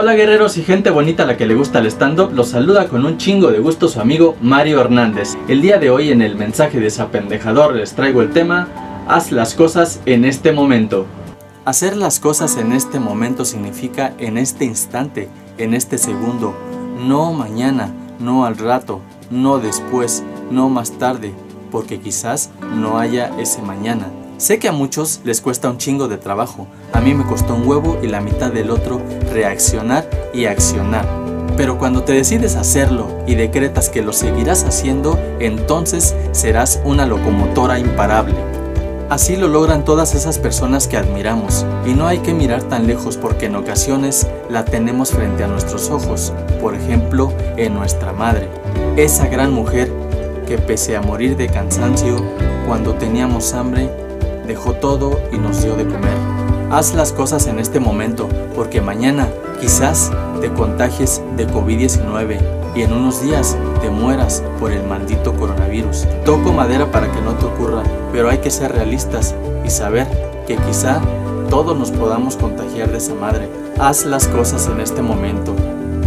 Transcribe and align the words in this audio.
Hola 0.00 0.14
guerreros 0.14 0.56
y 0.58 0.62
gente 0.62 0.90
bonita 0.90 1.24
a 1.24 1.26
la 1.26 1.36
que 1.36 1.44
le 1.44 1.56
gusta 1.56 1.80
el 1.80 1.86
stand-up, 1.86 2.30
los 2.32 2.50
saluda 2.50 2.86
con 2.86 3.04
un 3.04 3.18
chingo 3.18 3.50
de 3.50 3.58
gusto 3.58 3.88
su 3.88 4.00
amigo 4.00 4.36
Mario 4.40 4.80
Hernández. 4.80 5.36
El 5.48 5.60
día 5.60 5.78
de 5.78 5.90
hoy 5.90 6.12
en 6.12 6.22
el 6.22 6.36
mensaje 6.36 6.78
desapendejador 6.78 7.74
les 7.74 7.94
traigo 7.94 8.22
el 8.22 8.30
tema 8.30 8.68
Haz 9.08 9.32
las 9.32 9.56
cosas 9.56 10.00
en 10.06 10.24
este 10.24 10.52
momento. 10.52 11.04
Hacer 11.64 11.96
las 11.96 12.20
cosas 12.20 12.58
en 12.58 12.70
este 12.70 13.00
momento 13.00 13.44
significa 13.44 14.14
en 14.18 14.38
este 14.38 14.64
instante, 14.64 15.28
en 15.58 15.74
este 15.74 15.98
segundo, 15.98 16.54
no 17.00 17.32
mañana, 17.32 17.92
no 18.20 18.46
al 18.46 18.56
rato, 18.56 19.00
no 19.32 19.58
después, 19.58 20.22
no 20.52 20.68
más 20.68 20.92
tarde, 20.92 21.32
porque 21.72 21.98
quizás 21.98 22.50
no 22.76 23.00
haya 23.00 23.32
ese 23.40 23.62
mañana. 23.62 24.06
Sé 24.38 24.60
que 24.60 24.68
a 24.68 24.72
muchos 24.72 25.20
les 25.24 25.40
cuesta 25.40 25.68
un 25.68 25.78
chingo 25.78 26.06
de 26.06 26.16
trabajo, 26.16 26.68
a 26.92 27.00
mí 27.00 27.12
me 27.12 27.26
costó 27.26 27.56
un 27.56 27.66
huevo 27.66 27.98
y 28.04 28.06
la 28.06 28.20
mitad 28.20 28.52
del 28.52 28.70
otro 28.70 29.02
reaccionar 29.32 30.08
y 30.32 30.44
accionar. 30.44 31.04
Pero 31.56 31.76
cuando 31.76 32.04
te 32.04 32.12
decides 32.12 32.54
hacerlo 32.54 33.08
y 33.26 33.34
decretas 33.34 33.88
que 33.88 34.00
lo 34.00 34.12
seguirás 34.12 34.62
haciendo, 34.62 35.18
entonces 35.40 36.14
serás 36.30 36.80
una 36.84 37.04
locomotora 37.04 37.80
imparable. 37.80 38.36
Así 39.10 39.36
lo 39.36 39.48
logran 39.48 39.84
todas 39.84 40.14
esas 40.14 40.38
personas 40.38 40.86
que 40.86 40.96
admiramos, 40.96 41.66
y 41.84 41.94
no 41.94 42.06
hay 42.06 42.18
que 42.18 42.32
mirar 42.32 42.62
tan 42.62 42.86
lejos 42.86 43.16
porque 43.16 43.46
en 43.46 43.56
ocasiones 43.56 44.28
la 44.48 44.64
tenemos 44.64 45.10
frente 45.10 45.42
a 45.42 45.48
nuestros 45.48 45.90
ojos, 45.90 46.32
por 46.60 46.76
ejemplo, 46.76 47.32
en 47.56 47.74
nuestra 47.74 48.12
madre, 48.12 48.48
esa 48.96 49.26
gran 49.26 49.52
mujer 49.52 49.90
que 50.46 50.58
pese 50.58 50.96
a 50.96 51.02
morir 51.02 51.36
de 51.36 51.48
cansancio, 51.48 52.22
cuando 52.68 52.94
teníamos 52.94 53.52
hambre, 53.54 53.90
dejó 54.48 54.72
todo 54.72 55.20
y 55.30 55.38
nos 55.38 55.62
dio 55.62 55.76
de 55.76 55.84
comer. 55.84 56.16
Haz 56.70 56.94
las 56.94 57.12
cosas 57.12 57.46
en 57.46 57.60
este 57.60 57.78
momento, 57.78 58.28
porque 58.56 58.80
mañana 58.80 59.28
quizás 59.60 60.10
te 60.40 60.50
contagies 60.52 61.22
de 61.36 61.46
COVID-19 61.46 62.38
y 62.74 62.82
en 62.82 62.92
unos 62.92 63.22
días 63.22 63.56
te 63.80 63.90
mueras 63.90 64.42
por 64.58 64.72
el 64.72 64.82
maldito 64.84 65.34
coronavirus. 65.34 66.06
Toco 66.24 66.52
madera 66.52 66.90
para 66.90 67.10
que 67.12 67.20
no 67.20 67.34
te 67.34 67.46
ocurra, 67.46 67.82
pero 68.10 68.28
hay 68.30 68.38
que 68.38 68.50
ser 68.50 68.72
realistas 68.72 69.34
y 69.64 69.70
saber 69.70 70.06
que 70.46 70.56
quizá 70.56 71.00
todos 71.50 71.78
nos 71.78 71.90
podamos 71.90 72.36
contagiar 72.36 72.90
de 72.90 72.98
esa 72.98 73.14
madre. 73.14 73.48
Haz 73.78 74.04
las 74.04 74.26
cosas 74.28 74.68
en 74.68 74.80
este 74.80 75.02
momento. 75.02 75.54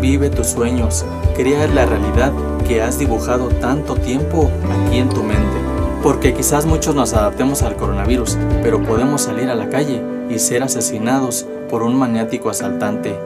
Vive 0.00 0.30
tus 0.30 0.48
sueños. 0.48 1.04
Crea 1.36 1.66
la 1.68 1.86
realidad 1.86 2.32
que 2.66 2.82
has 2.82 2.98
dibujado 2.98 3.48
tanto 3.48 3.94
tiempo 3.94 4.50
aquí 4.86 4.98
en 4.98 5.08
tu 5.08 5.22
mente. 5.22 5.71
Porque 6.02 6.34
quizás 6.34 6.66
muchos 6.66 6.96
nos 6.96 7.14
adaptemos 7.14 7.62
al 7.62 7.76
coronavirus, 7.76 8.36
pero 8.62 8.82
podemos 8.82 9.22
salir 9.22 9.48
a 9.50 9.54
la 9.54 9.68
calle 9.68 10.02
y 10.28 10.40
ser 10.40 10.64
asesinados 10.64 11.46
por 11.70 11.84
un 11.84 11.94
maniático 11.94 12.50
asaltante 12.50 13.16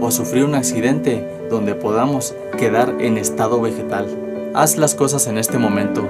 o 0.00 0.10
sufrir 0.10 0.44
un 0.44 0.54
accidente 0.54 1.28
donde 1.50 1.74
podamos 1.74 2.34
quedar 2.58 2.94
en 3.00 3.18
estado 3.18 3.60
vegetal. 3.60 4.06
Haz 4.54 4.78
las 4.78 4.94
cosas 4.94 5.26
en 5.26 5.36
este 5.36 5.58
momento. 5.58 6.08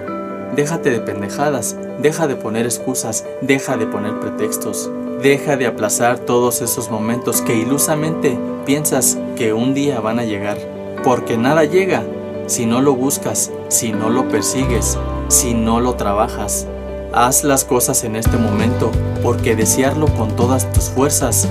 Déjate 0.55 0.91
de 0.91 1.01
pendejadas, 1.01 1.77
deja 2.01 2.29
de 2.29 2.37
poner 2.37 2.67
excusas, 2.67 3.25
deja 3.41 3.77
de 3.77 3.87
poner 3.87 4.21
pretextos. 4.21 4.91
Deja 5.23 5.57
de 5.57 5.67
aplazar 5.67 6.19
todos 6.19 6.63
esos 6.63 6.91
momentos 6.91 7.43
que 7.43 7.57
ilusamente 7.57 8.39
piensas 8.65 9.19
que 9.37 9.53
un 9.53 9.75
día 9.75 10.01
van 10.01 10.21
a 10.21 10.25
llegar. 10.25 10.59
Porque 11.03 11.37
nada 11.37 11.65
llega 11.65 12.05
si 12.47 12.67
no 12.67 12.81
lo 12.81 12.95
buscas, 12.95 13.51
si 13.69 13.93
no 13.93 14.11
lo 14.11 14.29
persigues, 14.29 14.99
si 15.33 15.55
no 15.55 15.81
lo 15.81 15.95
trabajas. 15.95 16.67
Haz 17.15 17.43
las 17.43 17.65
cosas 17.65 18.05
en 18.05 18.17
este 18.17 18.37
momento, 18.37 18.91
porque 19.23 19.57
desearlo 19.57 20.07
con 20.09 20.37
todas 20.37 20.71
tus 20.73 20.85
fuerzas 20.85 21.49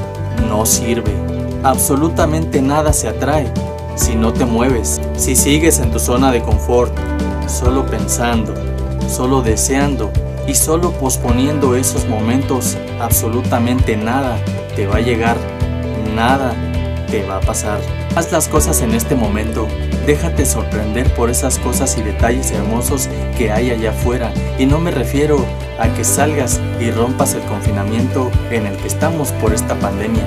no 0.49 0.65
sirve. 0.65 1.11
Absolutamente 1.63 2.61
nada 2.61 2.93
se 2.93 3.07
atrae 3.07 3.51
si 3.95 4.15
no 4.15 4.33
te 4.33 4.45
mueves, 4.45 5.01
si 5.17 5.35
sigues 5.35 5.79
en 5.79 5.91
tu 5.91 5.99
zona 5.99 6.31
de 6.31 6.41
confort, 6.41 6.93
solo 7.47 7.85
pensando, 7.85 8.53
solo 9.09 9.41
deseando 9.41 10.11
y 10.47 10.55
solo 10.55 10.91
posponiendo 10.91 11.75
esos 11.75 12.07
momentos, 12.07 12.77
absolutamente 12.99 13.97
nada 13.97 14.37
te 14.75 14.87
va 14.87 14.97
a 14.97 15.01
llegar, 15.01 15.37
nada 16.15 16.53
va 17.19 17.37
a 17.37 17.41
pasar. 17.41 17.79
Haz 18.15 18.31
las 18.31 18.47
cosas 18.47 18.81
en 18.81 18.93
este 18.93 19.15
momento, 19.15 19.67
Déjate 20.05 20.47
sorprender 20.47 21.13
por 21.13 21.29
esas 21.29 21.59
cosas 21.59 21.95
y 21.97 22.01
detalles 22.01 22.51
hermosos 22.51 23.07
que 23.37 23.51
hay 23.51 23.69
allá 23.69 23.91
afuera. 23.91 24.33
Y 24.57 24.65
no 24.65 24.79
me 24.79 24.89
refiero 24.89 25.45
a 25.79 25.87
que 25.93 26.03
salgas 26.03 26.59
y 26.79 26.89
rompas 26.89 27.35
el 27.35 27.41
confinamiento 27.43 28.31
en 28.49 28.65
el 28.65 28.75
que 28.77 28.87
estamos 28.87 29.31
por 29.33 29.53
esta 29.53 29.75
pandemia. 29.79 30.23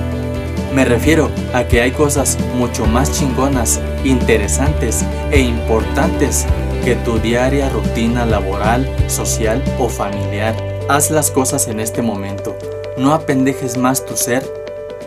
Me 0.73 0.85
refiero 0.85 1.29
a 1.53 1.65
que 1.65 1.81
hay 1.81 1.91
cosas 1.91 2.37
mucho 2.55 2.85
más 2.85 3.11
chingonas, 3.11 3.81
interesantes 4.03 5.05
e 5.31 5.41
importantes 5.41 6.45
que 6.83 6.95
tu 6.95 7.19
diaria 7.19 7.69
rutina 7.69 8.25
laboral, 8.25 8.87
social 9.07 9.61
o 9.77 9.89
familiar. 9.89 10.55
Haz 10.87 11.11
las 11.11 11.31
cosas 11.31 11.67
en 11.67 11.79
este 11.79 12.01
momento. 12.01 12.57
No 12.97 13.13
apendejes 13.13 13.77
más 13.77 14.05
tu 14.05 14.15
ser 14.15 14.43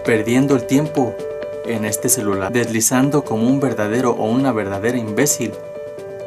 perdiendo 0.05 0.57
el 0.57 0.65
tiempo 0.65 1.15
en 1.69 1.85
este 1.85 2.09
celular, 2.09 2.53
deslizando 2.53 3.25
como 3.25 3.47
un 3.47 3.61
verdadero 3.61 4.11
o 4.13 4.25
una 4.31 4.53
verdadera 4.53 4.99
imbécil 4.99 5.53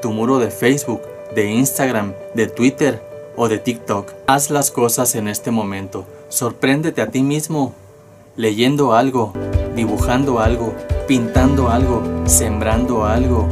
tu 0.02 0.12
muro 0.12 0.40
de 0.40 0.50
Facebook, 0.50 1.02
de 1.34 1.52
Instagram, 1.52 2.14
de 2.34 2.48
Twitter 2.48 3.02
o 3.36 3.48
de 3.48 3.60
TikTok. 3.60 4.12
Haz 4.28 4.50
las 4.50 4.72
cosas 4.72 5.16
en 5.16 5.28
este 5.28 5.52
momento. 5.52 6.06
Sorpréndete 6.30 7.02
a 7.02 7.08
ti 7.08 7.24
mismo 7.24 7.74
leyendo 8.36 8.94
algo, 8.94 9.34
dibujando 9.76 10.40
algo, 10.40 10.74
pintando 11.08 11.70
algo, 11.70 12.02
sembrando 12.26 13.06
algo 13.06 13.48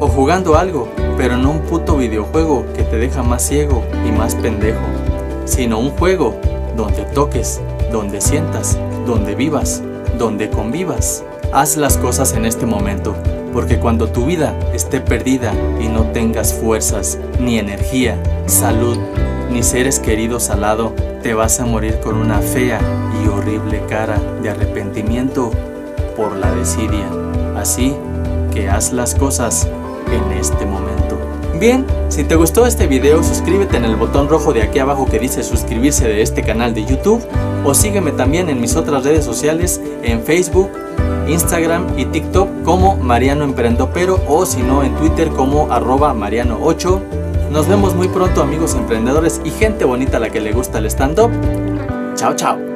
o 0.00 0.08
jugando 0.08 0.56
algo, 0.56 0.88
pero 1.16 1.36
no 1.36 1.50
un 1.50 1.60
puto 1.60 1.96
videojuego 1.96 2.64
que 2.74 2.82
te 2.82 2.96
deja 2.96 3.22
más 3.22 3.46
ciego 3.46 3.84
y 4.06 4.12
más 4.12 4.34
pendejo, 4.34 4.80
sino 5.44 5.78
un 5.78 5.90
juego 5.90 6.34
donde 6.76 7.02
toques, 7.14 7.60
donde 7.92 8.20
sientas, 8.20 8.78
donde 9.06 9.34
vivas, 9.34 9.82
donde 10.18 10.48
convivas. 10.48 11.24
Haz 11.52 11.76
las 11.76 11.98
cosas 11.98 12.34
en 12.34 12.46
este 12.46 12.64
momento, 12.64 13.16
porque 13.52 13.80
cuando 13.80 14.06
tu 14.06 14.24
vida 14.24 14.56
esté 14.72 15.00
perdida 15.00 15.52
y 15.80 15.88
no 15.88 16.04
tengas 16.12 16.54
fuerzas, 16.54 17.18
ni 17.40 17.58
energía, 17.58 18.16
salud, 18.46 18.96
ni 19.50 19.64
seres 19.64 19.98
queridos 19.98 20.48
al 20.50 20.60
lado, 20.60 20.92
te 21.24 21.34
vas 21.34 21.58
a 21.58 21.66
morir 21.66 21.98
con 22.04 22.16
una 22.16 22.38
fea 22.38 22.78
y 23.20 23.26
horrible 23.26 23.82
cara 23.88 24.20
de 24.40 24.50
arrepentimiento 24.50 25.50
por 26.16 26.36
la 26.36 26.54
desidia. 26.54 27.08
Así 27.56 27.96
que 28.54 28.70
haz 28.70 28.92
las 28.92 29.16
cosas 29.16 29.66
en 30.06 30.38
este 30.38 30.64
momento. 30.66 31.18
Bien, 31.58 31.84
si 32.10 32.22
te 32.22 32.36
gustó 32.36 32.64
este 32.64 32.86
video, 32.86 33.24
suscríbete 33.24 33.76
en 33.76 33.86
el 33.86 33.96
botón 33.96 34.28
rojo 34.28 34.52
de 34.52 34.62
aquí 34.62 34.78
abajo 34.78 35.06
que 35.06 35.18
dice 35.18 35.42
suscribirse 35.42 36.06
de 36.06 36.22
este 36.22 36.44
canal 36.44 36.74
de 36.74 36.84
YouTube 36.84 37.26
o 37.64 37.74
sígueme 37.74 38.12
también 38.12 38.48
en 38.48 38.60
mis 38.60 38.76
otras 38.76 39.02
redes 39.04 39.24
sociales 39.24 39.80
en 40.04 40.22
Facebook, 40.22 40.70
Instagram 41.30 41.98
y 41.98 42.04
TikTok 42.06 42.62
como 42.64 42.96
Mariano 42.96 43.44
Emprendopero 43.44 44.20
o 44.28 44.44
si 44.46 44.62
no 44.62 44.82
en 44.82 44.94
Twitter 44.96 45.28
como 45.28 45.72
arroba 45.72 46.14
Mariano8. 46.14 47.00
Nos 47.50 47.66
vemos 47.66 47.94
muy 47.94 48.08
pronto 48.08 48.42
amigos 48.42 48.74
emprendedores 48.74 49.40
y 49.44 49.50
gente 49.50 49.84
bonita 49.84 50.18
a 50.18 50.20
la 50.20 50.30
que 50.30 50.40
le 50.40 50.52
gusta 50.52 50.78
el 50.78 50.86
stand-up. 50.86 51.30
Chao, 52.14 52.34
chao. 52.34 52.69